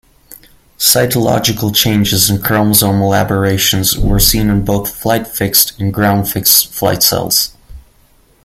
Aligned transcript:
Cytological 0.79 1.71
changes 1.75 2.27
and 2.27 2.39
chromosomal 2.39 3.15
aberrations 3.15 3.95
were 3.95 4.17
seen 4.17 4.49
in 4.49 4.65
both 4.65 4.89
flight-fixed 4.89 5.79
and 5.79 5.93
ground-fixed 5.93 6.73
flight 6.73 7.03
cells. 7.03 7.51